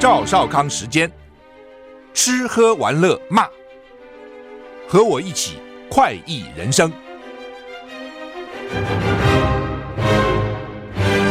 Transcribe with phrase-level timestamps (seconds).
[0.00, 1.10] 赵少康时间，
[2.14, 3.48] 吃喝玩乐骂，
[4.88, 5.56] 和我一起
[5.90, 6.92] 快意人生。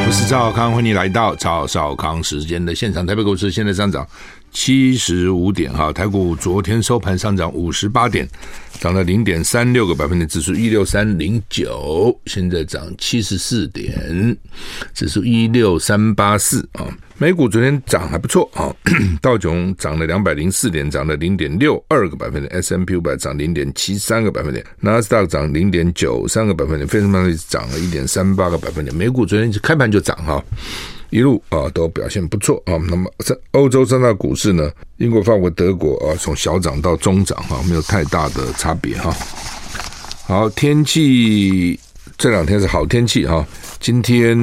[0.06, 3.06] 我是赵少康，欢迎来到赵少康时间的现场。
[3.06, 4.06] 台北股市现在上涨
[4.52, 8.28] 七十五点，哈，台股昨天收盘上涨五十八点，
[8.80, 14.36] 涨了零点三六个百分点，指数一六三零九，现在涨七十四点，
[14.94, 16.88] 指数一六三八四啊。
[17.20, 18.70] 美股昨天涨还不错啊，
[19.22, 28.96] 道琼涨了两百零四点，涨了零点六二个百分点，S M P 五百涨零点七三个百分点；纳斯达克涨零点九三个百分点；费城半导体涨了一点三八个百分点。
[28.96, 30.44] 美股昨天开盘就涨哈，
[31.10, 32.74] 一路啊都表现不错啊。
[32.90, 39.16] 那么在欧洲三大股市呢，英国、法国、德国啊，从小涨到中涨哈，没有太大的差别哈。
[40.26, 41.80] 好，天气
[42.18, 43.46] 这两天是好天气哈，
[43.80, 44.38] 今天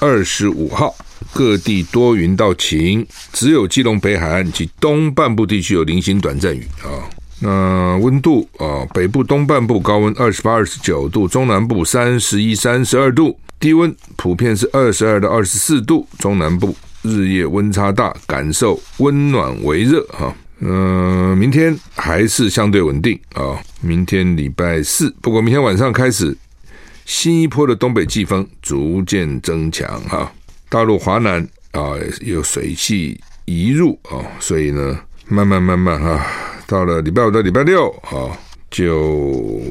[0.00, 0.94] 二十五号。
[1.34, 7.04] 各地多云到晴，只有基隆北海岸及东半部地区有零星短暂雨啊。
[7.40, 16.06] 那温度啊，北部东半部高温二十八、二十九度，中南部三十一、三十二度，低温普遍是二十二到二十四度。
[16.18, 20.34] 中南部日夜温差大，感受温暖为热哈。
[20.60, 23.58] 嗯、明天还是相对稳定啊。
[23.80, 26.36] 明天礼拜四，不过明天晚上开始，
[27.04, 30.32] 新一波的东北季风逐渐增强哈。
[30.68, 34.98] 大陆华南啊，有水汽移入啊，所以呢，
[35.28, 36.26] 慢慢慢慢哈，
[36.66, 38.36] 到了礼拜五到礼拜六啊，
[38.70, 39.62] 就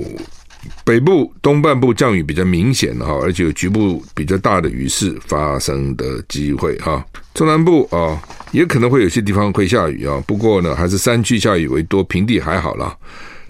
[0.83, 7.05] 北部东半部降雨比较明显哈，而且有局部比较大的雨势发生的机会哈。
[7.33, 12.95] 中南部啊，也可能会有些地方会下雨啊，不过呢，还是山区下雨为多，平地还好啦。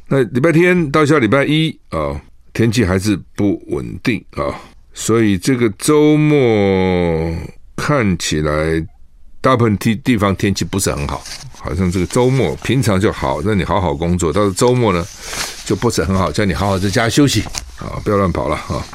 [0.08, 2.20] 那礼拜天到下礼拜一啊，
[2.54, 4.56] 天气还是不稳定啊。
[4.94, 7.36] 所以这个周末
[7.76, 8.84] 看起来
[9.48, 11.24] 大部分地地方天气不是很好，
[11.58, 15.02] 好像这个周末平常就好，让你好好工作，到了周末呢
[15.64, 17.44] 就不是很好，叫你好好在家休息
[17.80, 18.86] 啊，不要乱跑了啊。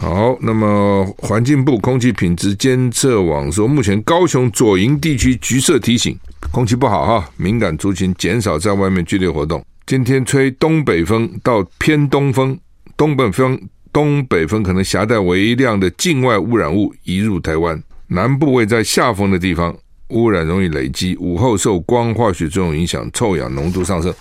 [0.00, 6.18] 好，那么环境部空气品质监测网说，目前高雄左营地区橘色提醒，
[6.50, 9.64] 空气不好哈，敏感族群减少在外面剧烈活动。
[9.86, 12.58] 今天吹东北风到偏东风，
[12.96, 13.56] 东北风。
[13.92, 19.76] 东北风可能携带微量的境外污染物移入台湾，南部位在下风的地方，
[20.10, 21.16] 污染容易累积。
[21.16, 24.14] 午后受光化学作用影响，臭氧浓度上升。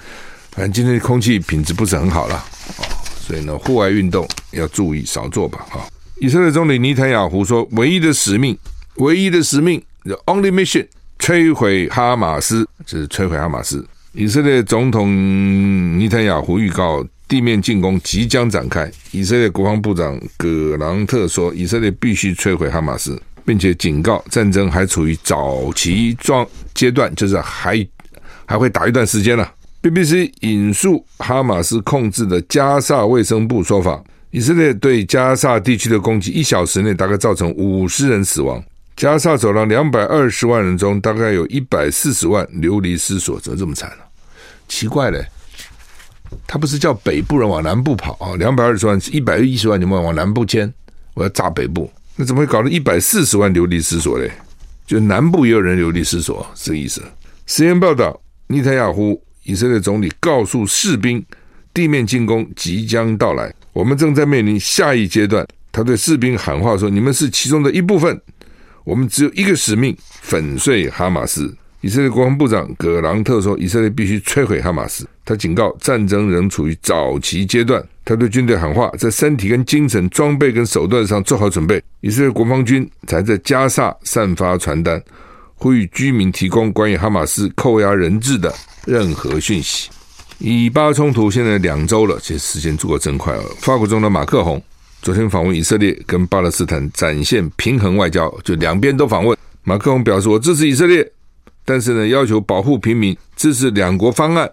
[0.52, 2.44] 反正今天的空气品质不是很好了，
[3.20, 5.66] 所以呢，户外运动要注意少做吧。
[5.70, 5.86] 哈，
[6.20, 8.58] 以色列总理尼坦雅胡说，唯一的使命，
[8.96, 10.86] 唯一的使命，the only mission，
[11.20, 13.86] 摧毁哈马斯，就是摧毁哈马斯。
[14.14, 15.08] 以色列总统
[16.00, 17.06] 尼坦雅胡预告。
[17.30, 18.92] 地面进攻即将展开。
[19.12, 27.84] 以色列国防部长葛朗特说：“以色列必须摧毁哈马斯，并且警告战争还处于早期状阶段，就是还
[28.46, 29.52] 还会打一段时间了。”
[29.82, 34.00] BBC 引述哈马斯控制的加萨卫生部说法
[34.30, 38.64] ：“以色列对加萨地区的攻击，一小时内大概造成五十人死亡。
[38.96, 44.04] 加萨走廊两百二十万人中，大概有一百四十万流离失所，怎么这么惨呢？
[44.68, 45.26] 奇怪嘞。”
[46.46, 48.36] 他不是叫北部人往南部跑啊？
[48.38, 50.72] 两百二十万、一百一十万，你们往南部迁，
[51.16, 51.92] 我要炸北部，
[52.22, 54.30] 那怎么会搞了一百四十万流离失所嘞？
[54.86, 57.02] 就南部也有人流离失所，这个意思。
[57.46, 61.26] 实验报道，尼坦雅胡以色列总理告诉士兵，
[61.74, 65.48] 地面进攻即将到来，我们正在面临下一阶段。
[65.72, 68.20] 他对士兵喊话说：“你们是其中的一部分，
[68.84, 77.82] 我们只有一个使命，粉碎哈马斯。”以色列国防部长葛朗特说：“以色列必须摧毁哈马斯。”他警告，战争仍处于早期阶段。
[78.04, 81.82] 他对军队喊话，在身体跟精神、装备跟手段上做好准备。
[82.02, 85.02] 以色列国防军才在加萨散发传单，
[85.56, 88.54] 呼吁居民提供关于哈马斯扣押人质的
[88.86, 89.90] 任何讯息。
[90.40, 93.44] 以巴冲突现在两周了，其实时间过得真快了。
[93.60, 94.62] 法国总统马克宏
[95.02, 99.38] 昨天访问以色列跟巴勒斯坦，展现平衡外交，就两边都访问。
[99.64, 101.10] 马克宏表示：“我支持以色列。”
[101.70, 104.50] 但是呢，要求保护平民，支持两国方案，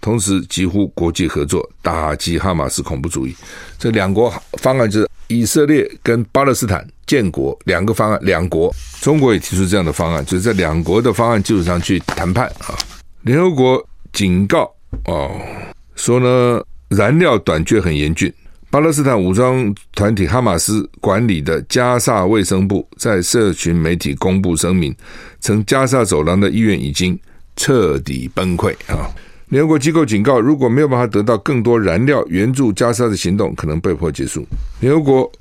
[0.00, 3.36] 同时疾呼国际合作打击哈马斯恐怖主义。
[3.78, 12.74] 这两国方案就是以色列跟巴勒斯坦建国两个方案，两国中国也提出这样的方案，就是在两国的方案基础上去谈判啊。
[13.22, 14.68] 联合国警告
[15.04, 15.40] 哦，
[15.94, 18.32] 说呢燃料短缺很严峻。
[18.68, 24.94] 巴勒斯坦武装团体哈马斯管理的加萨卫生部在社群媒体公布声明，
[25.40, 27.18] 称加萨走廊的医院已经
[27.54, 29.08] 彻底崩溃啊！
[29.50, 34.44] 联合国机构警告，如果没有办法得到更多燃料援助加沙的行动，可能被迫结束。
[34.80, 35.32] 联合国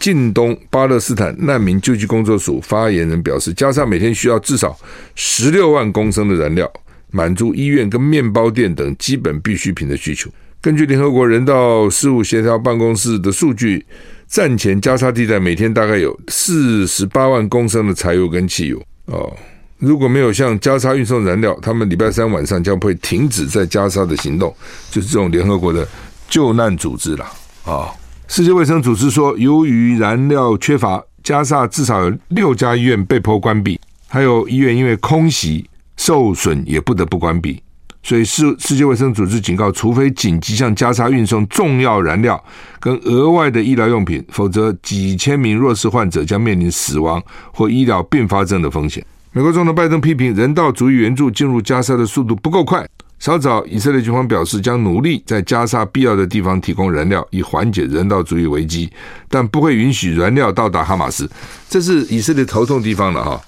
[0.00, 4.76] 近东巴勒斯坦难民救济工作署发言人表示，加沙每天需要至少
[5.14, 6.70] 十六万公升的燃料，
[7.12, 10.28] 满足医院跟面包店等基本必需品的需求。
[10.62, 13.84] 根据联合国人道事务协调办公室的数据，
[14.28, 18.80] 战前加沙地带每天大概有四十八万公升的柴油跟汽油。
[19.06, 19.36] 哦，
[19.78, 24.54] 如果没有向加沙运送燃料，他们礼拜三晚上将会停止在加沙的行动。
[24.88, 25.84] 就是这种联合国的
[26.28, 27.26] 救难组织了。
[27.64, 27.90] 啊，
[28.28, 37.60] 世界卫生组织说，由于燃料缺乏，加沙至少有六家医院被迫关闭，还有医院因为空袭受损也不得不关闭。
[38.02, 42.42] 所以世世界卫生组织警告，除非紧急向加沙运送重要燃料
[42.80, 47.22] 跟额外的医疗用品，否则几千名弱势患者将面临死亡
[47.52, 49.04] 或医疗并发症的风险。
[49.30, 52.84] 美国总统拜登批评人道主义援助进入加沙的速度不够快。
[53.20, 58.92] 稍早，以色列军方表示将努力在加沙必要的地方提供燃料，以缓解人道主义危机，
[59.28, 61.30] 但不会允许燃料到达哈马斯。
[61.68, 63.40] 这是以色列头痛地方了哈。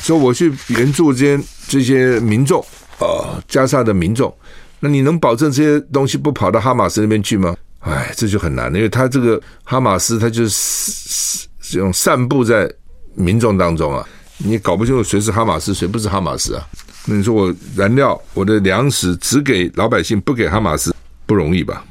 [0.00, 2.64] 说我去援助这些这些民众。
[2.98, 4.34] 哦，加沙的民众，
[4.80, 7.56] 那你能保证这些东西不跑到哈马斯那边去吗？
[7.80, 12.66] 哎，这就很难了，因为他这个哈马斯，他就是这种散布在
[13.14, 14.02] 民众当中啊，
[14.38, 16.66] 你搞不清楚谁是哈马斯，谁不是哈马斯啊？
[17.04, 20.94] 那你说我燃料、我的粮食只给老百姓，不给哈马斯，
[21.26, 21.84] 不容易吧？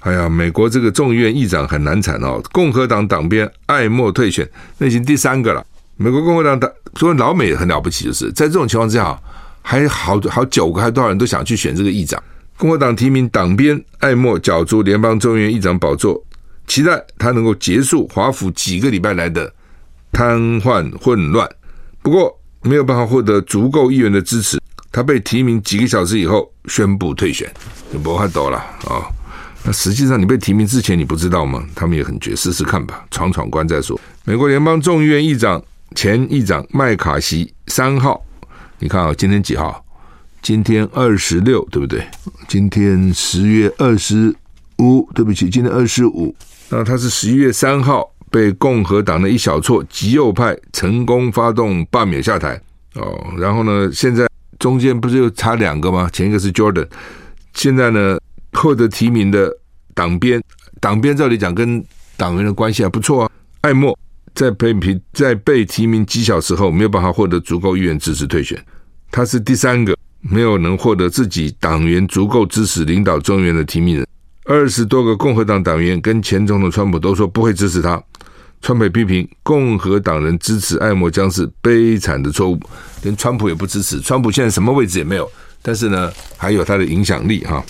[0.00, 4.48] 哎呀，美国这个众议院议长很难缠哦，共和党党鞭艾默退选，
[4.78, 5.66] 那已经第三个了。
[5.96, 9.18] 美国共和党党，所以老美很了不起，就是在这种情况之下。
[9.62, 12.22] 还有好好九个，还多少人都想去选这个议长。
[12.58, 16.22] 共和党提名党鞭艾默角逐联邦众议院议长宝座，
[16.66, 19.52] 期待他能够结束华府几个礼拜来的
[20.12, 21.48] 瘫痪混乱。
[22.02, 24.60] 不过没有办法获得足够议员的支持，
[24.92, 27.50] 他被提名几个小时以后宣布退选，
[27.92, 29.02] 就不看多了啊、
[29.64, 31.64] 那实际上你被提名之前你不知道吗？
[31.74, 33.98] 他们也很绝，试试看吧，闯闯关再说。
[34.24, 35.60] 美国联邦众议院议长
[35.96, 38.22] 前议长麦卡锡三号。
[38.82, 39.84] 你看啊，今天几号？
[40.42, 42.04] 今天二十六，对不对？
[42.48, 44.34] 今天十月二十
[44.78, 46.34] 五，对不起，今天二十五。
[46.68, 52.60] 那他是十一月三号被共和党的一小撮极右派成功发动罢免下台
[52.96, 53.24] 哦。
[53.38, 54.26] 然后呢，现在
[54.58, 56.10] 中间不是又差两个吗？
[56.12, 56.88] 前一个是 Jordan，
[57.54, 58.18] 现在呢
[58.54, 59.48] 获得提名的
[59.94, 60.42] 党鞭，
[60.80, 61.84] 党鞭照理讲跟
[62.16, 63.30] 党员的关系还不错啊，
[63.60, 63.96] 艾默。
[64.34, 68.58] 在被提在被提名几小时后，没有办法获得足够议员支持退选。
[69.12, 74.06] 他是第三个没有能获得自己党员足够支持领导众议院的提名人。
[74.46, 78.02] 二十多个共和党党员跟前总统川普都说不会支持他。
[78.62, 82.58] 川普批评共和党人支持艾默将是悲惨的错误，
[83.02, 84.00] 连川普也不支持。
[84.00, 85.30] 川普现在什么位置也没有，
[85.60, 87.62] 但是呢还有他的影响力哈，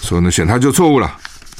[0.00, 1.10] 所以呢选他就错误了，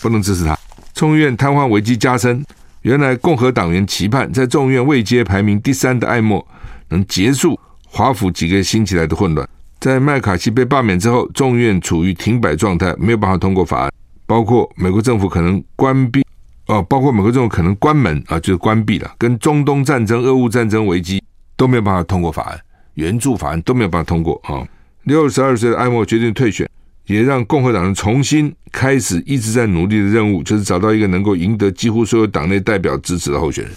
[0.02, 0.58] 不能支持他。
[0.92, 2.44] 众议院瘫痪危机加深。
[2.82, 6.46] 原来共和党员期盼在众议院位阶排名第三的艾默
[6.88, 7.58] 能结束
[7.90, 9.46] 华府几个星期来的混乱。
[9.80, 13.92] 在麦卡锡被罢免之后，众院处于停摆状态，没有办法通过法案，
[14.26, 16.24] 包括美国政府可能关闭
[16.66, 19.12] 哦，包括美国政府可能关门啊，就是关闭了。
[19.18, 21.22] 跟中东战争、俄乌战争危机
[21.56, 22.60] 都没有办法通过法案，
[22.94, 24.66] 援助法案都没有办法通过啊。
[25.02, 26.68] 六十二岁的艾默决定退选。
[27.06, 33.72] 也让共和党人重新开始一直在努力的任务，就是找到一个能够赢得几乎所有党内代表支持的候选人。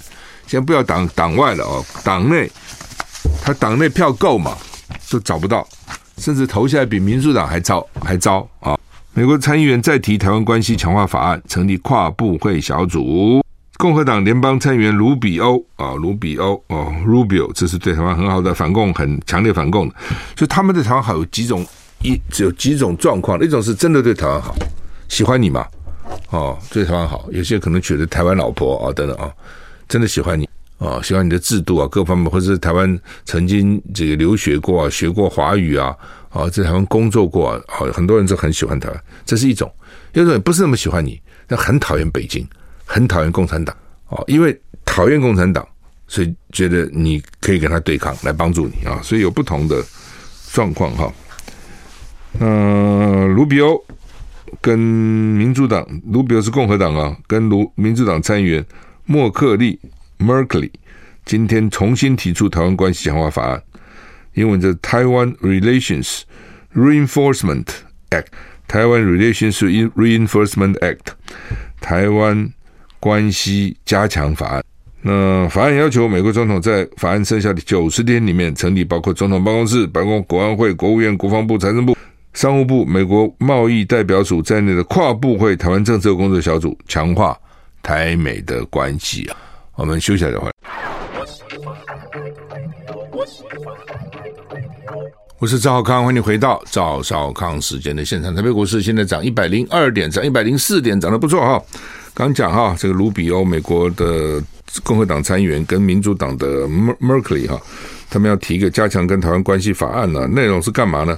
[0.46, 2.48] 先不要党党外了哦，党内
[3.46, 4.58] 他党内票够嘛，
[5.12, 5.68] 都找不到，
[6.18, 8.80] 甚至投下来比民主党还糟还糟啊！
[9.14, 13.44] 美国参议员再提台湾关系强化法案，成立跨部会小组。
[13.78, 19.96] 共和党联邦参议员卢比欧啊，卢比欧哦，Rubio，这是对台湾很好的反共，很强烈反共的，
[20.38, 21.66] 所以他们对台湾好有几种。
[22.02, 24.54] 一只有几种状况，一种是真的对台湾好，
[25.08, 25.66] 喜欢你嘛，
[26.32, 29.34] 哦，对台湾好；有些可能娶了台湾老婆啊、哦，等等啊、哦，
[29.88, 30.50] 真的喜欢你
[30.84, 35.96] 啊、哦，喜欢你的制度啊，各方面，或者是台湾曾经这个留学过啊，学过华语啊，
[36.30, 39.66] 啊、在台湾工作过啊，好，很多人都很喜欢台湾，这是一种；
[40.12, 42.46] 有种也不是那么喜欢你，但很讨厌北京，
[42.84, 43.74] 很讨厌共产党
[44.10, 45.66] 啊、因为讨厌共产党，
[46.06, 49.82] 所以觉得你可以跟他对抗，来帮助你啊，所以有不同的
[50.52, 51.12] 状况哈。
[52.40, 53.82] 呃，卢比欧
[54.60, 58.66] 跟民主党，卢比欧是共和党啊，跟卢民主党参议员
[59.06, 59.80] 莫克利
[60.24, 60.72] （Merkley）
[61.26, 63.62] 今天重新提出台湾关系强化法案，
[64.34, 66.22] 英文叫 Taiwan Relations
[66.74, 67.66] Reinforcement
[68.10, 68.26] Act，
[68.68, 69.60] 台湾 Relations
[69.96, 71.14] Reinforcement Act，
[71.82, 72.52] 台湾
[73.00, 74.64] 关系加强法案。
[75.02, 81.96] 那法案要求美国总统在法案生效的九十天里面成立包括总统办公室、白宫国安会、国务院、国防部、财政部、
[82.34, 87.38] 商务部、美国贸易代表署在内的跨部会台湾政策工作小组，强化
[87.82, 89.36] 台美的关系啊。
[89.76, 90.52] 我们休息一下，再回来。
[95.40, 98.34] 我是赵少康，欢迎回到赵少康时间的现场。
[98.34, 101.62] 台北股市现在涨一百零二点，涨一百零四点，涨得不错哈。
[102.14, 104.42] 刚讲哈，这个卢比欧，美国的。
[104.84, 107.62] 共和党参议员跟民主党的 Merkley 哈，
[108.10, 111.16] 他们要提一个加强跟台湾关系法案呢，内容是干嘛呢？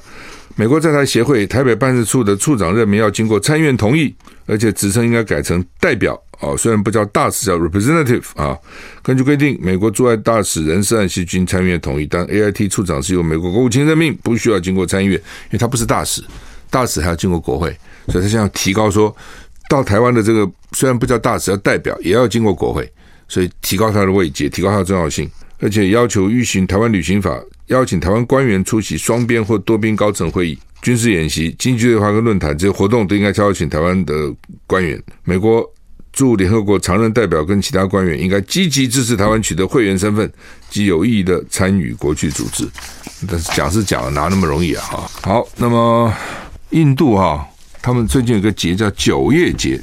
[0.57, 4.13] 美国在台协会台北办事处的处长任命要经过参院同意，
[4.45, 8.58] 而且职称应该改成代表哦，虽然不叫大使，叫 representative 啊。
[9.01, 16.24] 根据规定，美国驻外大使人事案须经参议院同意，但 AIT 处长是由美国国务卿任命，不需要经过参议院，因为他不是大使，
[16.70, 17.75] 大使还要经过国会，
[18.08, 19.15] 所以他现在提高说，
[19.70, 22.92] 到台湾的这个虽然不叫大使，要代表，也要经过国会。
[23.27, 25.27] 所以提高他的位阶，提高他的重要性，
[25.60, 34.32] 而且要求预行台湾旅行法，邀请台湾官员出席双边或多边高层会议、军事演习、经济对话跟论坛这些活动，都应该邀请台湾的
[34.68, 35.01] 官员。
[35.24, 35.68] 美国
[36.15, 40.31] 驻联合国常任代表跟其他官员应该积极支持台湾取得会员身份
[40.69, 42.65] 及有意义的参与国际组织。
[43.27, 44.84] 但是讲是讲了，哪那么容易啊？
[44.86, 46.13] 哈，好，那么
[46.69, 47.45] 印度哈，
[47.81, 49.77] 他们最近有个节叫九夜节，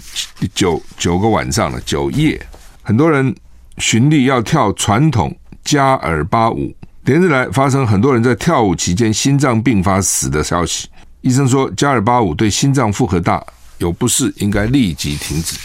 [0.55, 2.41] 九九个晚上了，九夜。
[2.83, 3.35] 很多人
[3.77, 6.75] 循例要跳传统加尔巴舞，
[7.05, 10.89] 连日来发生很多人在跳舞期间心脏病发死的消息。
[11.21, 13.45] 医生说，加尔巴舞对心脏负荷大
[13.79, 15.59] 有不适，应该立即停止。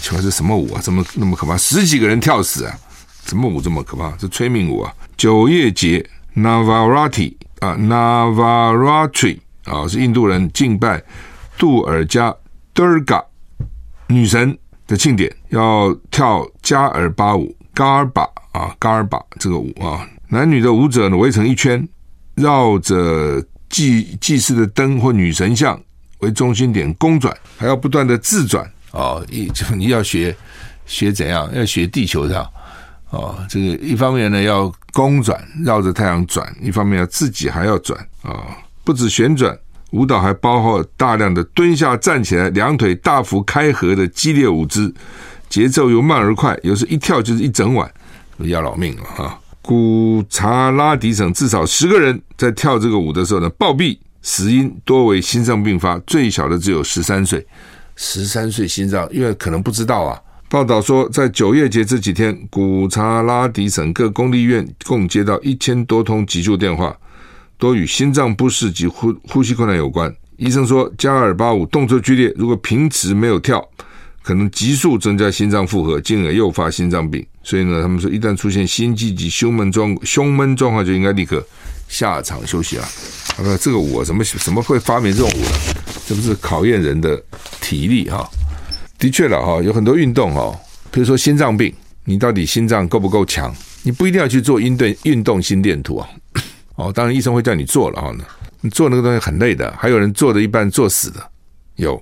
[0.00, 0.80] 请问是什么舞啊？
[0.80, 1.56] 怎么那么可怕？
[1.56, 2.78] 十几个人跳死啊？
[3.26, 4.16] 什么舞这么可怕？
[4.18, 4.92] 是催命舞啊？
[5.16, 6.04] 九月节
[6.34, 11.02] Navarati 啊 Navaratri 啊，是印度人敬拜
[11.58, 12.34] 杜尔加
[12.74, 13.24] Durga
[14.08, 14.58] 女神。
[14.86, 21.88] 的庆典要跳加尔巴舞，嘎尔巴啊，嘎尔巴这个舞啊，男女的舞者呢围成一圈，
[22.34, 25.80] 绕着祭祭祀的灯或女神像
[26.18, 30.34] 为中心点公转，还要不断的自转哦，一就你要学
[30.86, 32.48] 学怎样，要学地球上
[33.10, 39.58] 哦，这个一方面呢要公转绕着太阳转，一方面要自己还要转啊，不止旋转。
[39.92, 44.94] 舞蹈还包括大量的蹲下、站起来、两腿大幅开合的激烈舞姿，
[45.48, 47.92] 节奏由慢而快，有时一跳就是一整晚，
[48.38, 49.40] 要老命了哈！
[49.60, 57.44] 古查拉迪省至少十个人在跳这个舞的时候呢，暴毙，死因多为心脏病发，最小的只有十三岁，
[58.02, 60.18] 十三岁心脏，因为可能不知道啊。
[60.48, 66.96] 报道说，在九月节这几天，古查拉迪省各公立医院共接到一千多通急救电话。
[67.58, 70.10] 多与心脏不适及呼呼吸困难有关。
[70.38, 73.62] 医生说，加尔巴舞动作剧烈，如果平时没有跳，
[74.22, 77.24] 可能急速增加心脏负荷，进而诱发心脏病。
[77.42, 81.46] 所以呢，他们说，一旦出现心悸及胸闷状胸闷状况，就应该立刻
[81.90, 82.88] 下场休息了。
[83.36, 85.50] 他说：“这个舞怎么怎么会发明这种舞呢？
[86.06, 87.20] 这不是考验人的
[87.60, 88.26] 体力哈？
[88.98, 90.58] 的确了哈，有很多运动哦，
[90.90, 93.54] 比如说心脏病，你到底心脏够不够强？
[93.82, 96.08] 你不一定要去做运动运动心电图啊。”
[96.76, 98.14] 哦，当然医生会叫你做了哈，
[98.60, 101.20] 你做那个东西很累的，还有人做的一半做死的，
[101.76, 102.00] 有，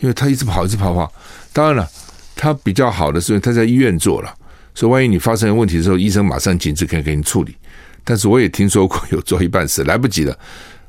[0.00, 1.12] 因为他一直跑一直跑跑。
[1.52, 1.88] 当然了，
[2.34, 4.34] 他比较好的是他在医院做了，
[4.74, 7.56] 所以万一你发生问题的时候，医生马上紧急可以给你处理。
[8.06, 10.38] 但是我也听说过有做一半死来不及了，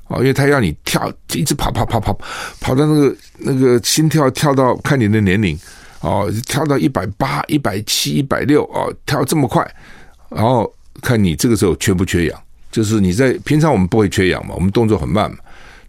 [0.07, 2.17] 哦，因为他要你跳，一直跑跑跑跑，
[2.61, 5.57] 跑到那个那个心跳跳到看你的年龄
[6.01, 9.67] 哦，跳到一百八、一百七、一百六哦，跳这么快，
[10.29, 10.71] 然后
[11.01, 12.39] 看你这个时候缺不缺氧。
[12.69, 15.37] 就是你在平常我们不会缺氧嘛，我们动作很慢嘛。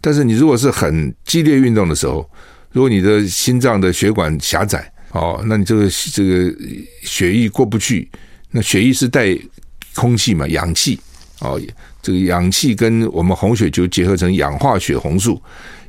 [0.01, 2.27] 但是你如果是很激烈运动的时候，
[2.71, 6.55] 如果你的心脏的血管狭窄哦，那你这个这个
[7.03, 8.09] 血液过不去，
[8.49, 9.37] 那血液是带
[9.93, 10.99] 空气嘛，氧气
[11.41, 11.59] 哦，
[12.01, 15.41] 这个氧气跟我们红血球结合成氧化血红素，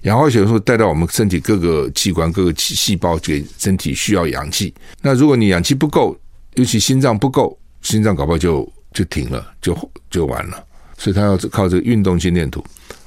[0.02, 4.72] 氧化血红素带到我们身体各个器官、各个细细胞，给身体需要氧气。
[5.02, 6.16] 那如果你氧气不够，
[6.54, 9.76] 尤其心脏不够，心脏搞不好就就停了，就
[10.10, 10.64] 就完了。
[10.96, 12.64] 所以他要靠这个运动心电图，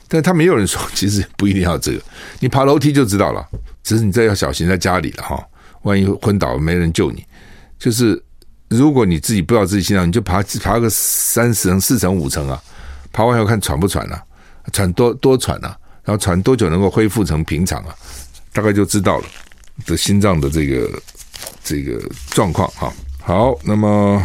[0.07, 2.01] 但他没有人说，其实不一定要这个，
[2.39, 3.47] 你爬楼梯就知道了。
[3.83, 5.41] 只是你这要小心在家里了哈，
[5.83, 7.23] 万一昏倒没人救你。
[7.77, 8.21] 就是
[8.77, 12.61] 如果你自己不知道自己心脏，你就爬爬个三层、四层、五层啊，
[13.11, 14.21] 爬完以后看喘不喘啊，
[14.71, 17.95] 喘多多喘啊，然后喘多久能够恢复成平常啊？
[18.51, 19.25] 大概就知道了
[19.85, 20.89] 的心脏的这个
[21.63, 22.01] 这个
[22.31, 22.93] 状况哈。
[23.21, 24.21] 好，那么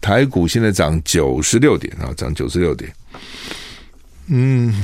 [0.00, 2.92] 台股现在涨九十六点啊，涨九十六点。
[4.28, 4.74] 嗯，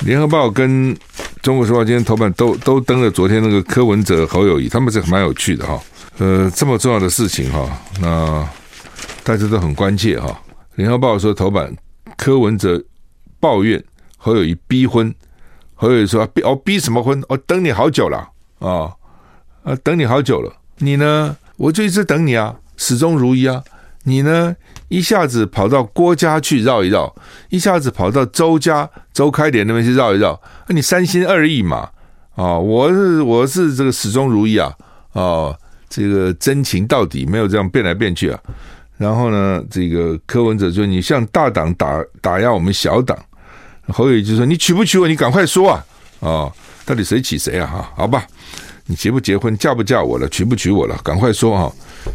[0.00, 0.96] 联合报跟
[1.42, 5.80] 中国时报今天头版都都登了昨天那个柯文哲、侯友谊，他们是蛮有趣的哈。
[6.18, 7.68] 呃，这么重要的事情哈，
[8.00, 8.48] 那
[9.22, 10.36] 大家都很关切哈。
[10.74, 11.72] 联合报说头版
[12.16, 12.82] 柯文哲
[13.38, 13.82] 抱怨
[14.16, 15.14] 侯友宜逼婚。
[15.74, 17.22] 侯友宜说：“逼哦，逼什么婚？
[17.28, 18.90] 我、哦、等你好久了啊、
[19.62, 20.52] 啊，等你好久了。
[20.78, 21.36] 你呢？
[21.56, 23.62] 我就一直等你啊，始终如一啊。
[24.02, 24.56] 你呢？
[24.88, 27.14] 一下子跑到郭家去绕一绕，
[27.50, 30.40] 一下子跑到周家周开莲那边去绕一绕。
[30.66, 31.90] 你三心二意嘛？
[32.34, 34.74] 啊、我是我是这个始终如一啊，
[35.12, 35.58] 啊、哦，
[35.88, 38.40] 这个真情到底没有这样变来变去啊。
[38.96, 43.16] 然后呢，这个柯文哲说：你向大党打打压我们小党。”
[43.90, 45.08] 侯友就说：“你娶不娶我？
[45.08, 45.86] 你赶快说啊！
[46.20, 46.52] 哦，
[46.84, 47.66] 到底谁娶谁啊？
[47.66, 48.22] 哈，好吧，
[48.84, 51.72] 你结不结婚，嫁不嫁我了，娶不娶我了，赶快说啊！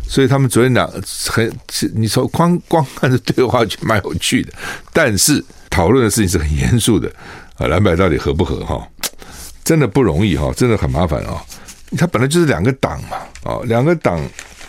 [0.08, 0.88] 所以他们昨天俩
[1.32, 1.52] 很，
[1.96, 4.54] 你说光光看着对话就蛮有趣的，
[4.92, 7.12] 但是讨论的事情是很严肃的
[7.58, 7.66] 啊。
[7.66, 8.64] 蓝白到底合不合？
[8.64, 8.88] 哈，
[9.64, 11.42] 真的不容易哈，真的很麻烦啊。
[11.98, 14.20] 他本来就是两个党嘛，啊，两个党，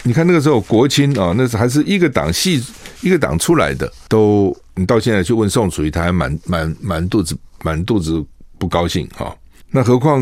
[0.03, 2.65] 你看那个时候国青啊，那是还是一个党系
[3.01, 8.21] 一个党出来的都。”你到现在去问宋楚瑜，他还满满满肚子满肚子
[8.59, 9.33] 不高兴哈。
[9.71, 10.21] 那何况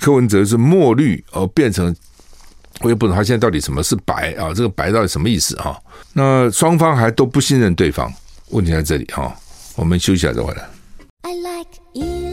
[0.00, 1.94] 柯文哲是墨绿而变成，
[2.80, 4.54] 我也不懂他现在到底什么是白啊？
[4.54, 5.78] 这个白到底什么意思哈？
[6.14, 8.10] 那双方还都不信任对方，
[8.52, 9.36] 问题在这里哈。
[9.76, 10.66] 我们休息一下再回来。
[11.20, 12.31] I like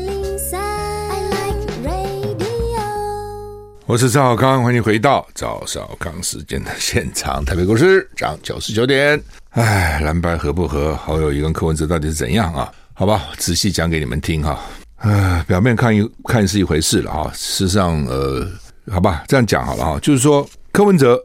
[3.89, 7.43] 我是赵小康，欢迎回到赵小康时间的现场。
[7.43, 9.19] 台北股市涨九十九点。
[9.49, 10.95] 哎，蓝白合不合？
[10.97, 12.71] 侯友谊跟柯文哲到底是怎样啊？
[12.93, 14.59] 好吧，仔细讲给你们听哈。
[14.97, 18.47] 呃，表面看一看是一回事了哈，事实上呃，
[18.91, 21.19] 好吧，这样讲好了哈，就是说柯文哲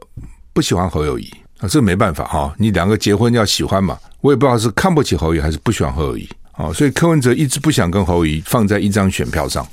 [0.54, 9.66] 不喜欢侯友谊啊，这没办法哈，你两个结婚要喜欢嘛，我也不知道是看不起侯友宜还是不喜欢侯友谊啊，所以柯文哲一直不想跟侯友谊放在一张选票上，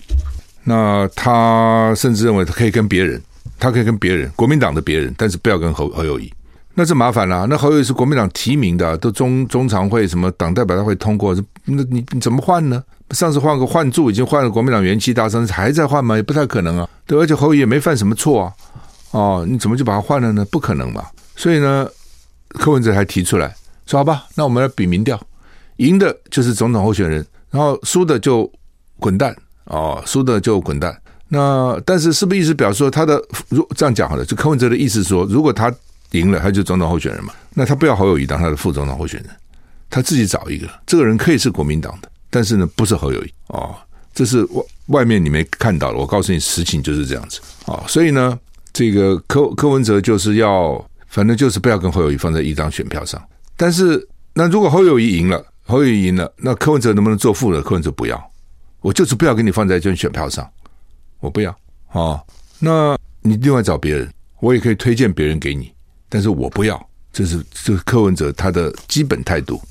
[0.64, 3.22] 那他甚至认为他可以跟别人，
[3.60, 6.32] 他可以跟别人，国民党的别人，但是不要跟侯侯友谊。
[6.74, 12.82] 那这麻烦了，那侯友谊是国民党提名的，都中中常会什么党代表大会通过，那你你怎么换呢？
[13.12, 16.16] 上次换个换柱已经换了国民党元气大伤，还在换吗？
[16.16, 16.88] 也不太可能啊。
[17.06, 18.54] 对，而且侯友宜也没犯什么错啊，
[19.12, 20.46] 哦，你怎么就把他换了呢？
[20.50, 21.04] 不可能嘛。
[21.36, 21.86] 所以呢，
[22.50, 23.54] 柯文哲还提出来
[23.86, 25.20] 说：“好吧，那我们来比民调，
[25.78, 28.50] 赢的就是总统候选人，然后输的就
[28.98, 29.36] 滚蛋
[29.72, 30.96] 哦，输的就滚蛋。
[31.28, 34.24] 那但是是不是意思表示说他的如这样讲好了？
[34.24, 35.74] 就柯文哲的意思说，如果他。
[36.12, 37.32] 赢了，他就总统候选人嘛。
[37.54, 39.30] 那他不要侯友谊当他的副总统候选人，
[39.90, 40.68] 他自己找一个。
[40.86, 43.74] 这个人可以是国民党的，但是呢，不是侯友谊哦。
[44.14, 45.98] 这是外外面你没看到的。
[45.98, 47.82] 我告诉你，实情就是这样子、哦。
[47.88, 48.38] 所以呢，
[48.74, 53.24] 这个柯柯文哲就是要，反正就是不要跟侯友谊放在一张选票上。
[53.56, 57.62] 但是，那如果侯友谊赢了，侯友谊赢了，那柯文哲能不能做副的？
[57.62, 58.31] 柯文哲不要，
[58.82, 60.50] 我就是不要给你放在一张选票上，
[61.20, 61.58] 我不要啊、
[61.94, 62.24] 哦。
[62.60, 65.72] 那你另外找别人，我也可以推荐别人给你。
[66.10, 69.62] 但是我不要，这是这是柯文哲他的基本态度，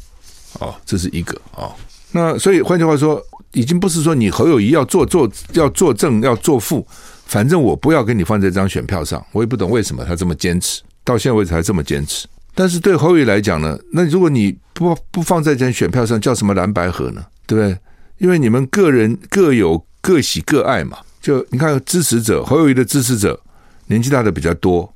[0.59, 1.75] 哦，这是一个啊、哦。
[2.12, 6.87] 那所以换句话说，已经不是说你侯友谊要做做要做正要做副，
[7.27, 9.25] 反正我不要给你放在这张选票上。
[9.33, 12.27] 我也不懂为什么他这么坚持，到现在为止还这么坚持。
[12.55, 17.25] 但是对侯友宜来讲呢，那如果你不不放在这张选票上，叫什么蓝白合呢？
[17.46, 17.79] 对不对？
[18.20, 20.96] 因为你们个人各有各喜各爱嘛。
[21.20, 23.38] 就你看支持者侯友谊的支持者
[23.88, 24.90] 年纪大的比较多。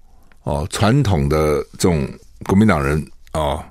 [0.44, 2.06] 哦，传统的这种
[2.44, 3.64] 国民党人哦，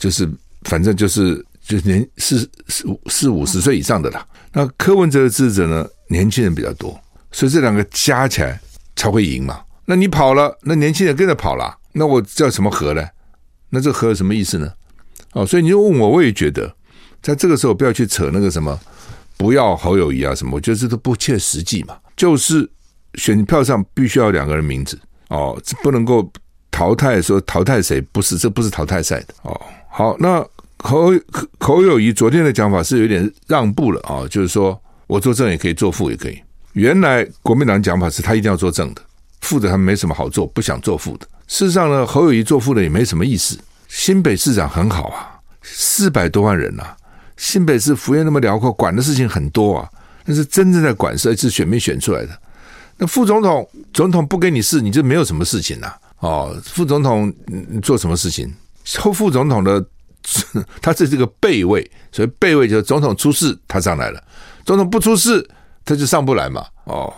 [0.00, 0.28] 就是
[0.62, 4.26] 反正就是就是年四四四五十岁以上的啦。
[4.52, 8.60] 那柯文哲的支持者呢，年轻人比较多，所以这两个加起来
[8.96, 9.60] 才会赢嘛。
[9.84, 13.04] 那你跑了，那年轻人跟着跑了，那我叫什么和呢？
[13.70, 14.72] 那这和有什么意思呢？
[15.34, 16.74] 哦，所以你就问我，我也觉得
[17.22, 18.78] 在这个时候不要去扯那个什么，
[19.36, 21.96] 不要侯友谊啊什么，我觉得这都不切实际嘛。
[22.16, 22.68] 就是
[23.14, 24.98] 选票上必须要两个人名字。
[25.28, 26.30] 哦，不能够
[26.70, 28.38] 淘汰，说淘汰谁不是？
[28.38, 29.60] 这不是淘汰赛的哦。
[29.90, 30.42] 好，那
[30.78, 31.12] 侯
[31.60, 36.40] 侯友谊昨天的讲法是有点让步了啊、就是说我做正也可以，做副也可以。
[36.72, 39.02] 原来国民党讲法是他一定要做正的，
[39.42, 41.26] 副的他没什么好做，不想做副的。
[41.46, 43.58] 事实上呢，侯友谊做副的也没什么意思。
[43.88, 46.96] 新北市长很好啊，四百多万人呐、啊，
[47.38, 49.88] 新北市幅员那么辽阔，管的事情很多啊，
[50.26, 52.38] 那是真正在管事，是选民选出来的。
[52.98, 57.32] 那副总统，总统不给你事，你就没有什么事情呐、哦，副总统
[57.80, 58.52] 做什么事情？
[58.98, 59.82] 后副总统的，
[60.82, 64.20] 他这是个备位，所以备位就是总统出事，他上来了；
[64.64, 65.48] 总统不出事，
[65.84, 66.66] 他就上不来嘛。
[66.84, 67.12] 哦，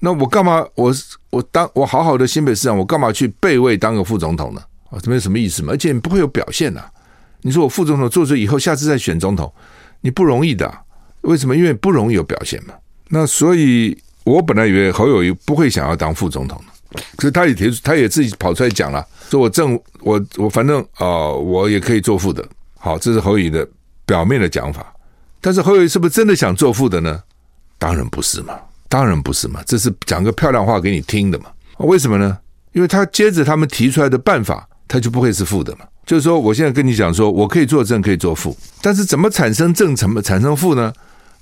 [0.00, 0.66] 那我干嘛？
[0.74, 0.92] 我
[1.30, 4.60] 我当我好好的新北市长，我干嘛去备位当个副总统呢？
[4.90, 5.72] 啊，这没有什么意思嘛。
[5.72, 6.84] 而且你不会有表现呐、
[7.46, 9.52] 你说我副总统做出以后，下次再选总统，
[10.00, 10.72] 你不容易的、
[11.20, 11.54] 为什么？
[11.54, 12.72] 因为不容易有表现嘛。
[13.08, 22.42] 那所以，我本来以为侯友谊不会想要当副总统的，可是他也提出，他也自己跑出来讲了，说我正我我反正啊、我也可以做副的。
[22.78, 23.68] 好，这是侯友谊的
[24.06, 24.90] 表面的讲法。
[25.42, 27.22] 但是侯友谊是不是真的想做副的呢？
[27.78, 31.46] 当然不是嘛，当然不是嘛，这是讲个漂亮话给你听的嘛。
[31.76, 32.38] 为什么呢？
[32.72, 35.84] 因为他接着他们提出来的办法，他就不会是副的嘛。
[36.06, 40.92] 就是说，我现在跟你讲说，我可以做正，可以做负，但是怎么产生正，怎么产生负呢？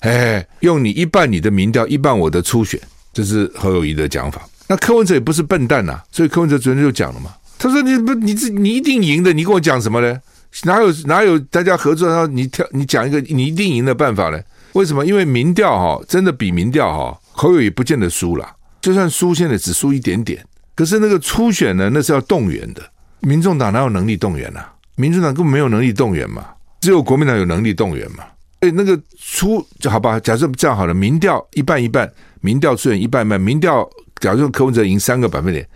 [0.01, 2.81] 哎，用你一半你的民调，一半我的初选，
[3.13, 4.43] 这是侯友谊的讲法。
[4.69, 10.21] 那柯文哲也不是笨蛋呐、所以柯文哲昨天就讲了嘛，他说你不你这你一定赢的，你跟我讲什么呢？
[10.65, 12.09] 哪有哪有大家合作？
[12.09, 14.41] 然后你挑你讲一个你一定赢的办法呢？
[14.75, 15.05] 为什么？
[15.05, 18.49] 因为民调哈，真的比民调哈，侯友宜不见得输了，
[18.81, 20.45] 就算输，现在只输一点点。
[20.75, 22.83] 可是那个初选呢，那是要动员的，
[23.23, 24.73] 民众党哪有能力动员啊？
[24.97, 26.45] 民众党根本没有能力动员嘛，
[26.81, 28.25] 只有国民党有能力动员嘛。
[28.61, 32.09] 所以那个初就好吧，假设这样好了，民调一半一半，
[32.41, 33.89] 民调初选一半一半，民调
[34.21, 35.67] 假设柯文哲赢三个百分点，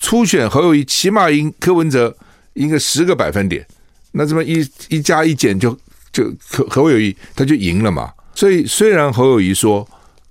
[0.00, 2.16] 初选侯友谊起码赢柯文哲
[2.54, 3.64] 赢个十个百分点，
[4.10, 5.78] 那这么一一加一减就
[6.12, 8.10] 就侯侯友谊他就赢了嘛。
[8.34, 9.86] 所以虽然侯友谊说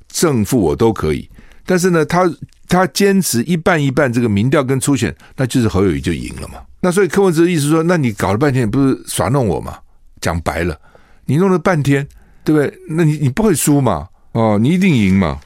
[0.09, 1.29] 正负我都可以，
[1.71, 2.29] 但是呢，他
[2.67, 6.55] 他坚持一半一半这个民调跟初选，那就是侯友谊就赢了嘛。
[6.81, 9.79] 那所以柯文哲的意思说，那你搞了半天不是耍弄我嘛？
[10.19, 10.77] 讲白了。
[11.23, 12.05] 你弄了半天，
[12.43, 12.77] 对不对？
[12.89, 14.05] 那你你不会输嘛？
[14.33, 15.39] 哦，你一定赢嘛？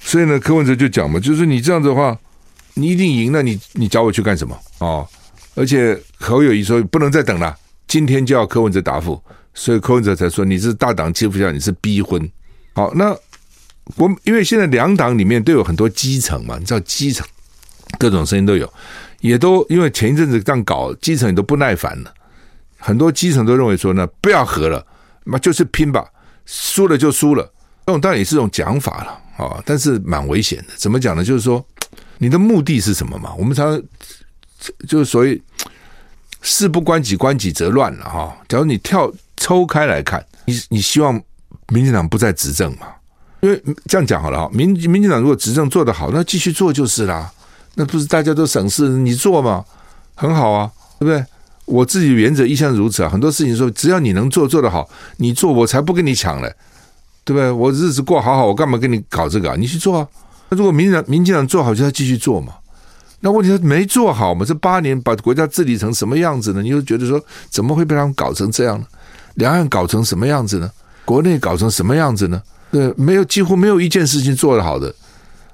[0.00, 2.18] 所以呢，柯文哲就讲嘛，就是你这样子的话，
[2.72, 4.58] 你一定赢，那你你找我去干什么？
[4.78, 5.06] 哦，
[5.56, 7.54] 而且侯友谊说不能再等了，
[7.86, 12.26] 今天就要柯文哲答复，所以柯文哲才说你是大党欺负下，你是逼婚。
[12.72, 13.14] 好，那
[13.96, 17.26] 我因为现在两党里面都有很多基层嘛，你知道基层
[17.98, 18.72] 各种声音都有，
[19.20, 22.14] 也都因为前一阵子这样搞，基层也都不耐烦了，
[22.78, 24.86] 很多基层都认为说呢，不要和了。
[25.24, 26.04] 那就是拼吧，
[26.46, 27.44] 输了就输了，
[27.86, 30.72] 这种当然也是种讲法了啊，但是蛮危险的。
[30.76, 31.22] 怎么讲呢？
[31.22, 31.64] 就是说，
[32.18, 33.34] 你的目的是什么嘛？
[33.34, 33.82] 我们常常
[34.88, 35.40] 就是所谓
[36.40, 38.34] 事不关己，关己则乱了哈。
[38.48, 41.20] 假如你跳抽开来看，你你希望
[41.68, 42.86] 民进党不再执政嘛？
[43.40, 47.30] 因为这样讲好了哈，民民进党如果执政做得好，那继续做就是啦。
[47.76, 49.64] 那不是大家都省事，你做嘛，
[50.14, 51.24] 很好啊，对不对？
[51.64, 56.52] 我自己原则一向如此啊，很多事情说，只要你能做做得好，你做我才不跟你抢嘞，
[57.24, 57.50] 对不对？
[57.50, 59.56] 我日子过好好，我干嘛跟你搞这个啊？
[59.56, 60.08] 你去做啊！
[60.48, 62.54] 那如果民进民进党做好，就要继续做嘛。
[63.20, 64.44] 那问题他没做好嘛？
[64.44, 66.60] 这八年把国家治理成什么样子呢？
[66.60, 68.84] 你就觉得说，怎么会被他们搞成这样呢？
[69.34, 70.68] 两岸搞成什么样子呢？
[71.04, 72.42] 国内搞成什么样子呢？
[72.70, 74.94] 对，没有几乎没有一件事情做得好的。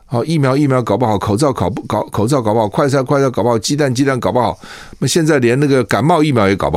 [0.05, 4.59] 好，疫苗疫苗搞不好，口罩搞不搞口罩搞不好，快餐快餐搞不好，鸡蛋鸡蛋搞不好，
[4.98, 6.76] 那现在连那个感冒疫苗也搞不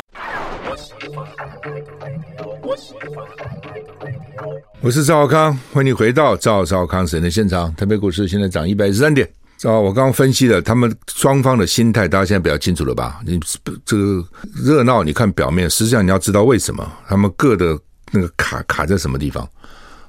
[4.80, 7.72] 我是赵康，欢迎你回到赵赵康神的现场。
[7.74, 9.28] 台北股市现在涨一百三点。
[9.62, 13.20] 啊，我刚刚分析了他们双方的心态，大家现在比较清楚了吧？
[13.26, 13.38] 你
[13.84, 14.24] 这个
[14.56, 17.78] 热闹，你看表面，实际上你要知道为什么他们各的
[18.10, 19.46] 那个卡卡在什么地方。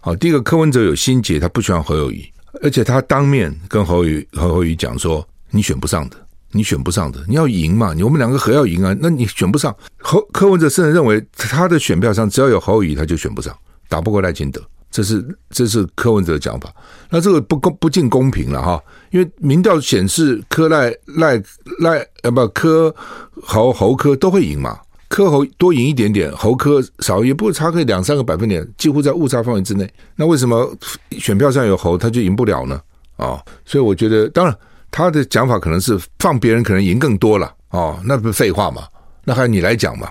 [0.04, 2.26] 好，第一个柯文哲有心结，他不喜欢侯友谊。
[2.64, 6.18] 而且他当面跟侯友侯友谊讲说：“你选不上的，
[6.52, 7.94] 你选不上的，你要赢嘛？
[7.94, 8.98] 你我们两个合要赢啊？
[9.00, 13.56] 那你选不上。”侯柯文哲甚至认为他的选票上只要有侯友谊，他就选不上，
[13.88, 14.60] 打不过赖清德。
[14.90, 16.74] 这是这是柯文哲的讲法。
[17.12, 21.42] 那这个不公不尽公平了哈，因为民调显示柯赖赖
[21.80, 22.94] 赖呃不柯
[23.42, 24.80] 侯侯柯都会赢嘛。
[25.12, 29.88] 科侯多赢一点点，侯科少也不差个两三个百分点，几乎在误差范围之内。
[30.16, 30.74] 那为什么
[31.20, 32.80] 选票上有侯他就赢不了呢？
[33.18, 34.58] 哦，所以我觉得，当然
[34.90, 38.84] 他的讲法可能是放别人可能赢更多了哦，那不废话嘛？
[39.26, 40.10] 那还你来讲嘛，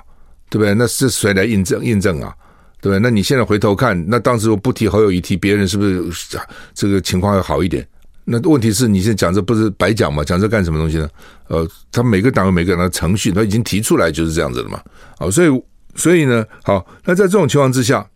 [0.50, 0.74] 对不对？
[0.74, 2.36] 那是谁来印证印证啊？
[2.82, 3.00] 对不对？
[3.00, 6.38] 那你现在回头看，那当时我不提侯友谊，提别人，是不是
[6.74, 7.88] 这个情况会好一点？
[8.24, 10.22] 那问题是你现在讲这不是白讲嘛？
[10.22, 11.08] 讲这干什么东西呢？
[11.48, 14.80] 呃，他每个党有每个人的程序，他已经提出来就是这样子的嘛。
[15.18, 15.62] 好，所以
[15.96, 18.06] 所以呢，好，那在这种情况之下，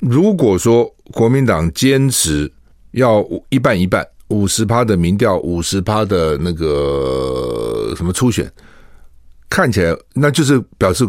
[0.00, 2.50] 如果说国民党坚持
[2.90, 8.52] 要一半一半，五十趴的民调，五十趴的那个什么初选，
[9.48, 11.08] 看起来那就是表示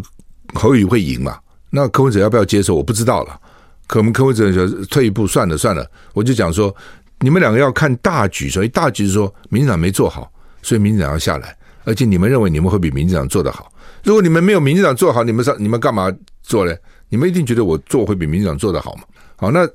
[0.54, 1.38] 侯宇会赢嘛。
[1.68, 2.74] 那柯文哲要不要接受？
[2.74, 3.38] 我不知道了。
[3.86, 6.74] 可我们柯文哲就退一步算了算了，我就讲说。
[7.20, 10.30] 你们两个要看大局，所以大局是说，民进党没做好，
[10.62, 13.70] 所以民进党要下来，而且你们认为你们会比民进党做得好。
[14.02, 16.10] 如果你们没有民进党做好，你们上你们干嘛
[16.42, 16.74] 做呢？
[17.10, 19.02] 你们一定觉得我做会比民进党做得好嘛？
[19.36, 19.68] 好，那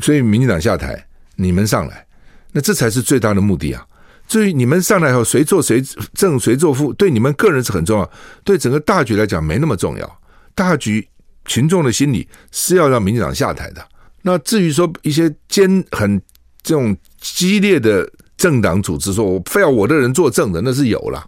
[0.00, 2.06] 所以民进党下台，你们上来，
[2.52, 3.86] 那这才是最大的目的啊。
[4.28, 5.82] 至于你们上来以后谁做谁
[6.14, 8.10] 正谁做副，对你们个人是很重要，
[8.44, 10.20] 对整个大局来讲没那么重要。
[10.54, 11.06] 大局
[11.46, 13.82] 群众的心理是要让民进党下台的。
[14.22, 16.20] 那至于说一些坚很
[16.62, 21.24] 这种激烈的政党组织，说我非要我的人做正的，那是有了。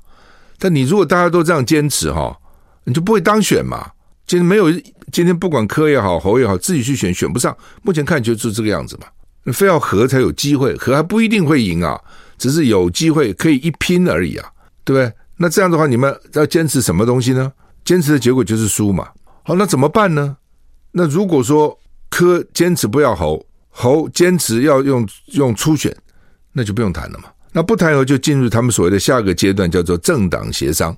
[0.59, 2.37] 但你如果大家都这样坚持哈，
[2.85, 3.91] 你就不会当选嘛。
[4.27, 4.71] 今天没有，
[5.13, 7.55] 今天不管科也好，侯也好，自己去选选不上。
[7.83, 9.07] 目前看就是这个样子嘛。
[9.53, 12.01] 非要和才有机会，和还不一定会赢啊，
[12.39, 14.49] 只是有机会可以一拼而已啊，
[14.83, 15.13] 对不对？
[15.37, 17.53] 那这样的话，你们要坚持什么东西呢？
[17.85, 19.09] 坚持的结果就是输嘛。
[19.43, 20.35] 好，那怎么办呢？
[20.93, 23.45] 那如果说科坚持不要侯，
[23.77, 25.95] 侯坚持要用用初选，
[26.53, 27.25] 那就不用谈了嘛。
[27.53, 30.97] 那不谈以后，就进入他们所谓的下个阶段，叫做政党协商。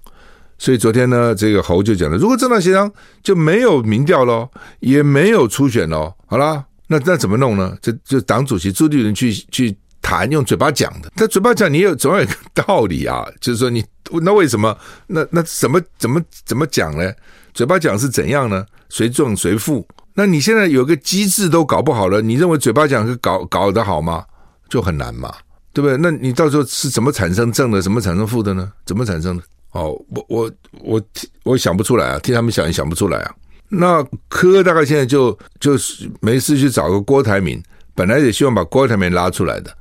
[0.59, 2.91] 所以昨天呢，这个侯就讲了，如果政党协商
[3.23, 4.49] 就没有民调喽，
[4.81, 7.77] 也没有初选喽，好啦，那那怎么弄呢？
[7.81, 11.11] 就就党主席朱立伦去去谈，用嘴巴讲的。
[11.17, 13.85] 他嘴巴讲，你有总有一个道理啊，就是说你
[14.23, 14.77] 那为什么？
[15.07, 17.13] 那那怎么怎么怎么讲呢？
[17.57, 18.67] 嘴巴讲是怎样呢？
[18.91, 19.89] 谁正谁负？
[20.13, 24.23] 那你现在有个机制都搞不好了，你认为嘴巴讲是搞搞得好吗？
[24.69, 25.35] 就很难嘛，
[25.73, 25.97] 对不对？
[25.97, 28.71] 那你到时候是怎么产生正的，怎么产生负的呢？
[28.85, 29.43] 怎么产生的？
[29.73, 31.03] 哦，我我我
[31.45, 33.35] 我想不出来啊，替他们想也想不出来啊。
[33.71, 37.59] 那柯大概现在就就是没事去找个郭台铭，
[37.95, 39.75] 本来也希望把郭台铭拉出来的。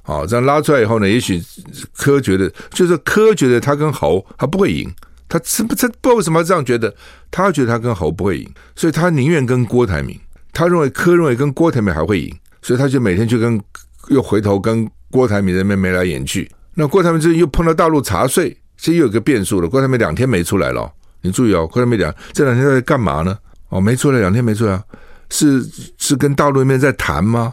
[0.00, 1.44] 好，这样拉出来以后呢，也许
[1.94, 4.90] 柯觉得就是柯觉得他跟侯他不会赢，
[5.28, 6.94] 他是不不知道为什么这样觉得，
[7.30, 10.18] 他觉得他跟侯不会赢，所以他宁愿跟郭台铭。
[10.52, 13.60] 他认为柯认为跟郭台铭还会赢，所以他就每天就跟
[14.08, 16.50] 又回头跟郭台铭那边眉来眼去。
[16.74, 18.56] 那郭台铭这又碰到大陆查税。
[18.80, 20.88] 这又有个变数了，郭台铭两天没出来了，
[21.22, 23.36] 你注意哦，郭台铭两这两天在干嘛呢？
[23.70, 24.80] 哦，没出来，两天没出来，
[25.30, 27.52] 是是跟大陆那边在谈吗？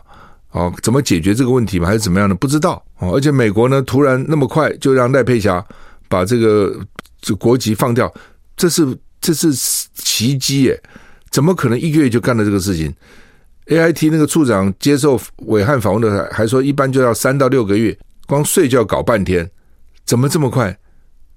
[0.52, 1.88] 哦，怎么解决这个问题吗？
[1.88, 2.36] 还是怎么样的？
[2.36, 3.12] 不知道哦。
[3.16, 5.66] 而且美国呢，突然那么快就让赖佩霞
[6.08, 6.80] 把这个
[7.26, 8.14] 这国籍放掉，
[8.56, 8.86] 这是
[9.20, 9.52] 这是
[9.96, 10.84] 奇迹耶！
[11.32, 12.94] 怎么可能一个月就干了这个事情
[13.66, 19.50] ？AIT 那个处长接受暐瀚访问的时候还说，一般就要三到六个月，光睡就要搞半天，
[20.06, 20.78] 怎么这么快？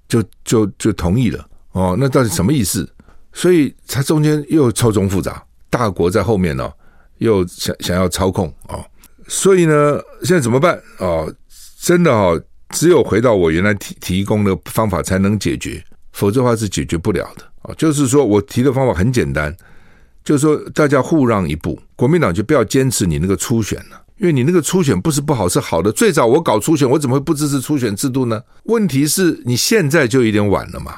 [0.07, 2.87] 就就就同意了哦，那到底什么意思？
[3.33, 6.71] 所以它中间又错综复杂，大国在后面呢、
[7.17, 8.85] 又想想要操控哦，
[9.27, 11.33] 所以呢，现在怎么办哦？
[11.81, 17.73] 真的哦，只有回到我原来提提供的方法才能解决，否则的话是解决不了的啊。
[17.77, 19.55] 就是说我提的方法很简单，
[20.23, 24.01] 就是说大家互让一步，国民党就不要坚持你那个初选了。
[24.17, 25.89] 因为你那个初选不是不好，是好的。
[25.93, 28.41] 最早我搞初选，我怎么会不支持初选制度呢？
[28.63, 30.93] 问题是你现在就有点晚了嘛。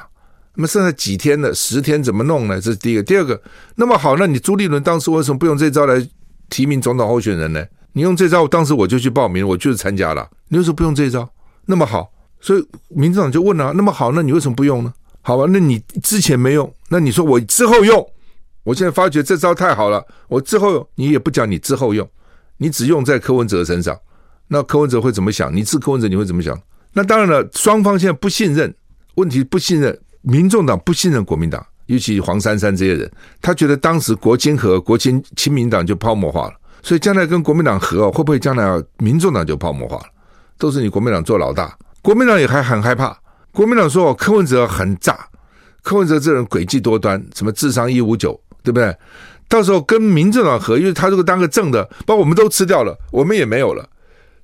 [0.56, 2.60] 那么剩下几天了，十天怎么弄呢？
[2.60, 3.02] 这是第一个。
[3.04, 3.40] 第二个，
[3.76, 6.04] 那么好，那你朱立伦当时为什么不用这招来
[6.50, 7.64] 提名总统候选人呢？
[7.92, 10.28] 你用这招，当时我就去报名，我就是参加了。
[10.48, 11.30] 你为什么不用这招？
[11.66, 14.92] 那么好，所以民进党就问了：那么好，那你为什么不用呢？
[15.22, 18.04] 好吧，那你之前没用，那你说我之后用？
[18.64, 22.08] 我现在发觉这招太好了，我之后你也不讲，你之后用。
[22.58, 23.98] 你只用在柯文哲身上，
[24.46, 25.52] 那柯文哲会怎么想？
[25.52, 26.56] 你治柯文哲，你会怎么想？
[26.92, 28.72] 那当然了，双方现在不信任，
[29.16, 40.04] 问题不信任，民众党不信任国民党，尤其黄珊珊这些人，他觉得当时国亲和，国亲亲民党就泡沫化了，所以将来跟国民党和，会不会将来民众党就泡沫化了？
[40.62, 43.18] 都是你国民党做老大，国民党也还很害怕。
[43.50, 45.18] 国民党说柯文哲很炸，
[45.82, 48.96] 柯文哲这人诡计多端，什么智商一五九，对不对？
[49.48, 53.84] 到时候跟民进党合，因为他如果当个正的，把我们都吃掉了，我们也没有了，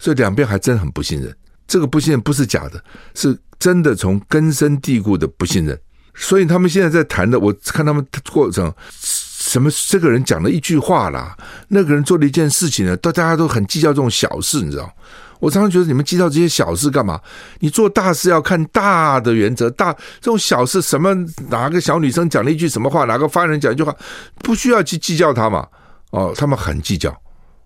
[0.01, 1.33] 所以两边还真很不信任。
[1.69, 2.83] 这个不信任不是假的，
[3.15, 5.81] 是真的从根深蒂固的不信任。
[6.17, 11.37] 所以他们现在在谈的，我看他们过程，什么这个人讲了一句话啦，
[11.69, 14.93] 那个人做了一件事情呢，大家都很计较这种小事，你知道。
[15.41, 17.21] 我常常觉得你们计较这些小事干嘛？
[17.61, 21.15] 你做大事要看大的原则，大这种小事什么？
[21.49, 23.05] 哪个小女生讲了一句什么话？
[23.05, 23.95] 哪个发言人讲一句话？
[24.37, 25.67] 不需要去计较他嘛？
[26.11, 27.15] 哦，他们很计较，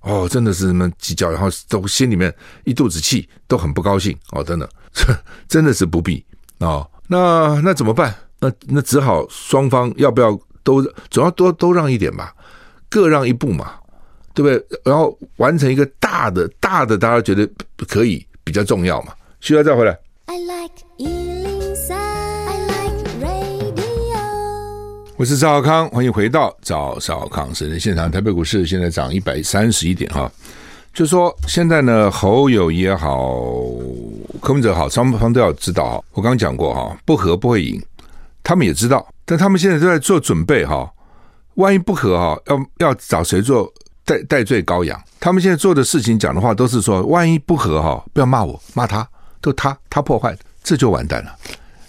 [0.00, 4.68] 哦，真的是什么计较，然后都心里面一肚子气，都很不高兴哦，真的，
[5.48, 6.24] 真的是不必
[6.58, 6.88] 哦。
[7.08, 8.14] 那那怎么办？
[8.40, 12.35] 那那只好双方要不要都总要多都让一点吧，
[12.90, 13.74] 各让一步嘛。
[14.35, 14.81] 对不对？
[14.85, 17.49] 然后完成一个大的、大的，大家觉得
[17.88, 19.12] 可以比较重要嘛？
[19.40, 19.99] 需要再回来。
[20.27, 24.16] I like 103, I like radio。
[25.16, 28.11] 我是赵少康，欢迎回到赵少康时间现场。
[28.11, 30.31] 台北股市现在涨一百三十一点哈，
[30.95, 33.42] 就说现在呢，侯友也好，
[34.40, 36.03] 柯文哲好，双方都要知道。
[36.12, 37.83] 我刚刚讲过哈，不和不会赢，
[38.42, 40.90] 他们也知道，但他们现在都在做准备哈。
[41.57, 43.71] 万一不和哈，要要找谁做？
[44.12, 45.01] 代代罪羔羊。
[45.20, 49.07] 他们现在做的事情、讲的话，都是说，万一不和哈，不要骂我，骂他，
[49.40, 51.35] 都他他破坏，这就完蛋了。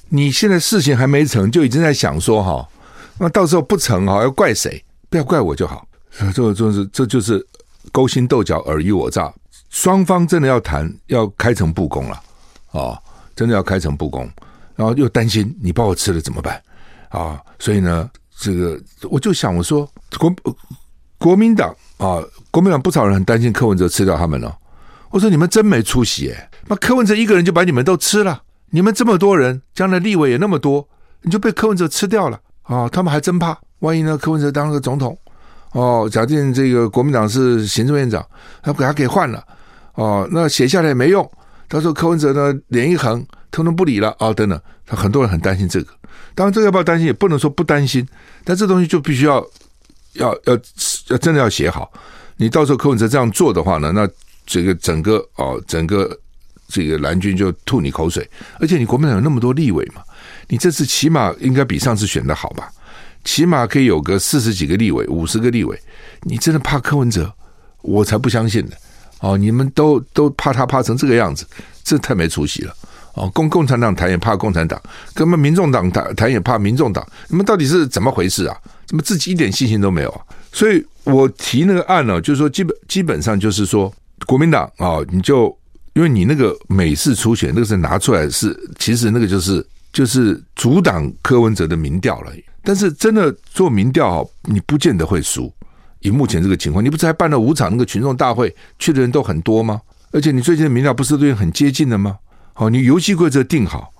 [0.10, 2.68] 你现在事情还没成就已经在想说哈，
[3.18, 4.84] 那到时候不成哈，要怪谁？
[5.10, 5.88] 不要怪我就好。
[6.34, 7.46] 这就是这就是
[7.92, 9.34] 勾心斗角、尔虞我诈。
[9.70, 12.22] 双方真的要谈，要开诚布公了
[12.72, 13.00] 啊！
[13.36, 14.30] 真的要开诚布公，
[14.76, 16.62] 然后又担心你把我吃了怎么办
[17.10, 17.42] 啊？
[17.58, 18.08] 所以呢，
[18.38, 20.32] 这个我就想我说国
[21.24, 24.54] 国民党啊，国民党不少人很担心柯文哲吃掉他们了。
[25.10, 28.42] 我说你们真没出息诶，那柯文哲一个人就把你们都吃了。
[28.72, 30.86] 你们这么多人，将来立委也那么多，
[31.22, 32.90] 你就被柯文哲吃掉了啊！
[32.90, 34.18] 他们还真怕，万一呢？
[34.18, 35.18] 柯文哲当了个总统，
[35.72, 38.26] 哦，假定这个国民党是行政院长，
[38.62, 39.42] 他给他给换了，
[39.94, 41.32] 哦，那写下来也没用。
[41.70, 44.34] 到时候柯文哲呢，脸一横，通通不理了啊、哦！
[44.34, 45.94] 等等，他很多人很担心这个。
[46.36, 48.06] 当然，这个要不要担心，也不能说不担心，
[48.44, 49.42] 但这东西就必须要
[50.16, 50.60] 要要
[51.10, 51.92] 要真的要写好。
[52.38, 54.08] 你到时候柯文哲这样做的话呢，那
[54.46, 56.18] 这个整个哦，整个。
[56.70, 58.28] 这个蓝军就吐你口水，
[58.60, 60.02] 而且你国民党有那么多立委嘛，
[60.48, 62.72] 你这次起码应该比上次选的好吧？
[63.24, 65.80] 起码可以有个四十几个立委，五十个立委，
[66.22, 67.32] 你真的怕柯文哲？
[67.82, 68.72] 我才不相信呢！
[69.20, 71.46] 哦，你们都都怕他怕成这个样子，
[71.84, 72.74] 这太没出息了！
[73.14, 74.82] 哦，共共产党谈也怕共产党，
[75.14, 78.58] 根本民众党谈谈也怕民众党，你们到底是怎么回事啊？
[78.88, 80.22] 怎么自己一点信心都没有啊？
[80.52, 83.94] 所以我提那个案呢，就是说基本基本上就是说
[84.26, 85.58] 国民党啊，你就。
[85.96, 92.32] 因为你那个美式初选，那个是拿出来是，其实那个就是就是阻挡柯文哲的民调了。
[92.64, 95.54] 但是真的做民调，你不见得会输。
[96.00, 99.80] 以目前这个情况，你不是还办了五场那个群众大会，去的人都很多吗？
[100.12, 102.18] 而且你最近的民调不是都已经很接近的吗？
[102.54, 103.94] 好，你游戏规则定好，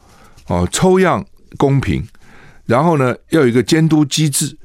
[0.48, 1.24] 哦，抽样
[1.58, 2.04] 公平，
[2.66, 4.58] 然后呢，要有一个监督机制，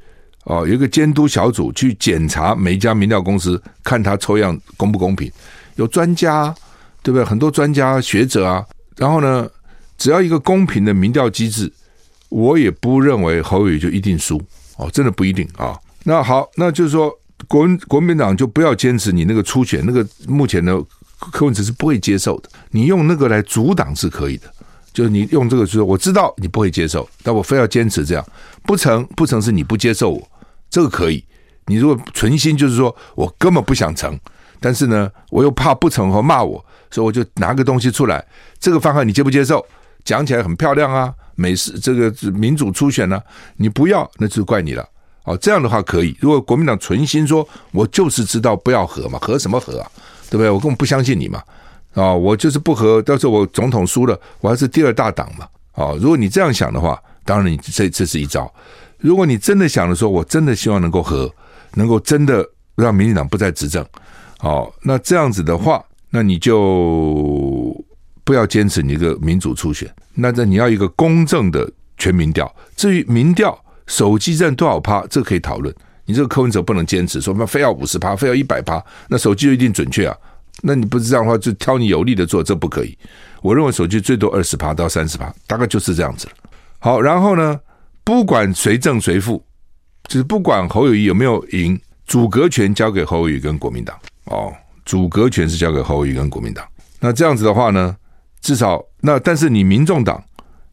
[0.49, 5.31] 哦，有一个监督小组去检查每一家民调公司，看他抽样公不公平，
[5.77, 6.55] 有专家。
[7.01, 7.25] 对不对？
[7.25, 8.63] 很多专家学者啊，
[8.97, 9.49] 然后呢，
[9.97, 11.73] 只要一个公平的民调机制，
[12.29, 14.39] 我也不认为侯宇就一定输
[14.77, 15.79] 哦，真的不一定啊。
[16.03, 17.11] 那好，那就是说，
[17.47, 20.77] 国国民党就不要坚持你那个初选，那个目前的
[21.19, 22.51] 柯文哲是不会接受的。
[22.73, 24.53] 你用那个来阻挡是可以的，
[24.93, 28.27] 就是你用这个说，我知道你不会接受，但我非要坚持这样，
[28.65, 30.29] 不成不成是你不接受我，
[30.71, 31.25] 这个可以。
[31.67, 34.19] 你如果存心就是说我根本不想成，
[34.61, 36.65] 但是呢，我又怕不成和骂我。
[36.91, 38.25] 所以我就拿个东西出来，
[38.59, 39.65] 这个方案你接不接受？
[40.05, 43.21] 讲起来很漂亮啊，美式这个民主初选呢、
[43.57, 44.89] 你不要那就怪你了。
[45.25, 46.17] 哦，这样的话可以。
[46.19, 49.91] 如果国民党存心说，我就是知道不要和嘛，和什么和啊？
[50.31, 50.49] 对不对？
[50.49, 51.39] 我根本不相信你嘛。
[51.93, 55.47] 啊、哦，我就是不和，到时候我总统输了，我还是第二大党嘛。
[55.75, 58.51] 哦，如果你这样想的话，当然你这这是一招。
[58.99, 61.33] 如果你真的想的说，我真的希望能够和，
[61.75, 63.85] 能够真的让民进党不再执政，
[64.41, 65.85] 哦，那这样子的话。
[66.11, 67.85] 那你就
[68.25, 72.51] 不要坚持你一个民主初选，那这你要一个公正的全民调。
[72.75, 75.75] 至于民调手机占多少趴，这可以讨论。
[76.07, 80.17] 你这个柯文哲不能坚持说，那非要五十趴，非要一百趴，那手机就一定准确啊？
[80.63, 82.97] 那你不是这样的话，就挑你有利的做，这不可以。
[83.43, 86.33] 我认为手机最多二十趴到三十趴，大概就是这样子了。
[86.79, 87.61] 好，然后呢，
[88.09, 89.45] 不管谁胜谁负，
[90.05, 93.95] 就是不管侯友谊有没有赢，组阁权交给侯友谊跟国民党
[94.25, 94.51] 哦。
[94.87, 96.67] 组阁权是交给侯友谊跟国民党，
[97.01, 97.95] 那这样子的话呢，
[98.41, 100.25] 至少那但是你民众党，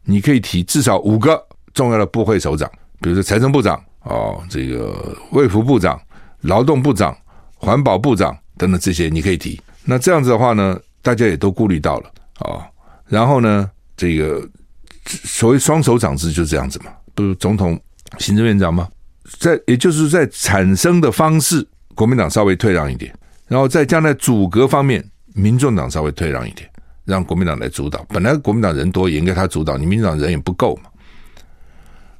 [0.04, 1.38] 你可以提至少五个
[1.74, 2.66] 重要的部会首长，
[3.02, 6.00] 比如说财政部长哦，这个卫福部长、
[6.40, 7.14] 劳动部长、
[7.54, 9.60] 环保部长等等这些你可以提。
[9.84, 12.64] 那这样子的话呢，大家也都顾虑到了哦。
[13.04, 14.48] 然后呢，这个
[15.04, 17.80] 所谓双首长制就这样子嘛，不是总统、
[18.18, 18.88] 行政院长吗？
[19.40, 23.12] 在也就是在产生的方式，国民党稍微退让一点。
[23.48, 26.70] 然后在将来组阁方面，民众党稍微退让一点，
[27.04, 28.04] 让国民党来主导。
[28.10, 29.78] 本来国民党人多，也应该他主导。
[29.78, 30.90] 你民进党人也不够嘛。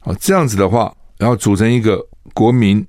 [0.05, 2.85] 哦，这样子的话，然后组成一个国民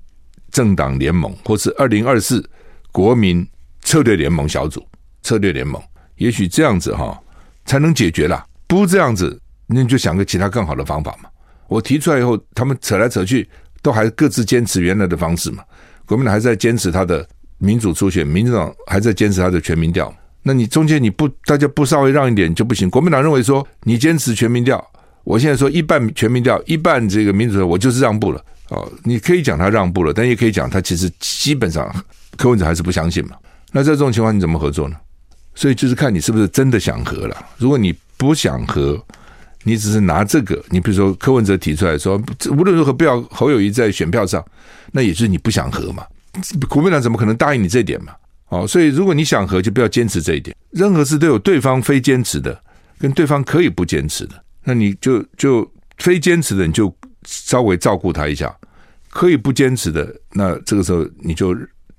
[0.49, 2.47] 政党联盟，或是二零二四
[2.91, 3.47] 国民
[3.81, 4.83] 策略联盟小组，
[5.21, 5.81] 策略联盟，
[6.15, 7.19] 也许这样子哈
[7.65, 8.45] 才能解决啦。
[8.65, 11.29] 不这样子，那你就想个其他更好的方法嘛。
[11.67, 13.47] 我提出来以后，他们扯来扯去，
[13.81, 15.63] 都还各自坚持原来的方式嘛。
[16.05, 17.27] 国民党还在坚持他的。
[17.59, 22.87] 民主初选，民进党还在坚持他的全民调，那你中间你不大家不稍微让一点就不行。
[22.87, 24.79] 国民党认为说你坚持全民调，
[25.23, 28.39] 我现在说一半全民调，一半这个民主，我就是让步了
[28.69, 28.87] 哦。
[29.03, 31.91] 你可以讲他让步了，但也可以讲他其实基本上
[32.37, 33.35] 柯文哲还是不相信嘛。
[33.71, 34.95] 那在这种情况你怎么合作呢？
[35.55, 37.35] 所以就是看你是不是真的想和了。
[37.57, 39.03] 如果你不想和，
[39.67, 42.19] 你只是拿这个，你比如说柯文哲提出来说
[42.51, 44.43] 无论如何不要侯友谊在选票上，
[44.93, 46.05] 那也是你不想和嘛。
[46.69, 48.13] 国民党怎么可能答应你这一点嘛？
[48.49, 50.55] 哦，所以如果你想和，就不要坚持这一点。
[50.71, 52.57] 任何事都有对方非坚持的，
[52.97, 56.95] 跟对方可以不坚持的，那你就就非坚持的，你就
[57.25, 58.47] 稍微照顾他一下；
[59.09, 61.53] 可以不坚持的，那这个时候你就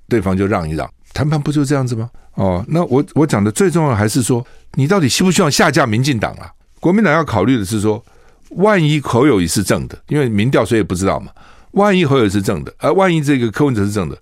[0.09, 0.89] 对方就让一让。
[1.13, 2.09] 谈判不就这样子吗？
[2.35, 6.51] 哦，那我我讲的最重要还是说，你到底希不希望下架民进党啊？
[6.81, 8.05] 国民党要考虑的是说，
[8.51, 11.31] 万一侯友宜是正的，因为民调谁也不知道嘛。
[11.73, 14.17] 万一侯友宜是正的，而万一这个柯文哲是正的，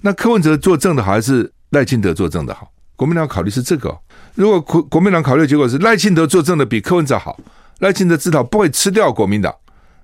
[0.00, 2.70] 那柯文哲做正的好还是赖清德做正的好？
[2.96, 3.96] 国民党考虑是这个。
[4.34, 7.38] 如果国国民党考虑的结果是赖清德做正的比柯文哲好，
[7.78, 9.54] 赖清德至少不会吃掉国民党，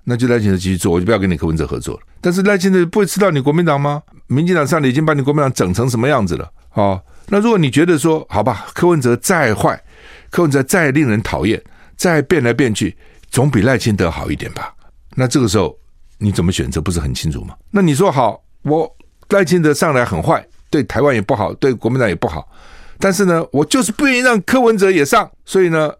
[0.04, 2.00] 那就赖清德继续做，我就不要跟你柯文哲合作了。
[2.20, 4.02] 但是赖清德不会吃掉你国民党吗？
[4.26, 6.48] 民进党上来已经把你国民党整成什么样子了？
[6.74, 9.80] 哦，那如果你觉得说好吧，柯文哲再坏，
[10.30, 11.62] 柯文哲再令人讨厌，
[11.96, 12.96] 再变来变去，
[13.30, 14.74] 总比赖清德好一点吧？
[15.14, 15.76] 那这个时候
[16.18, 17.54] 你怎么选择不是很清楚吗？
[17.70, 18.90] 那你说好，我
[19.28, 22.48] 赖清德上来很坏，对台湾也不好，对国民党也不好，
[22.98, 25.92] 但是呢，我就是不愿意让柯文哲也上，所以呢，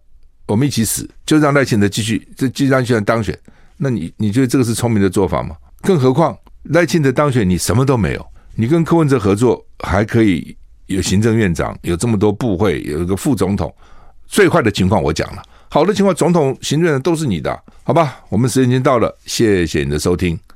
[0.47, 3.39] 我们一起死，就让赖清德继续这继续让继续当选。
[3.77, 5.57] 那你你觉得这个是聪明的做法吗？
[5.83, 10.57] 更何况赖清德当选，你什么都没有，你跟柯文哲合作还可以。
[10.87, 13.75] 有行政院长，有这么多部会，有一个副总统。
[14.27, 15.43] 最坏的情况我讲了，
[15.75, 18.21] 好的情况，总统、行政都是你的，好吧？
[18.29, 20.39] 我们时间已经到了，谢谢你的收听。